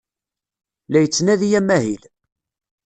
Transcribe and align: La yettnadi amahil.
La 0.89 0.99
yettnadi 1.01 1.49
amahil. 1.59 2.01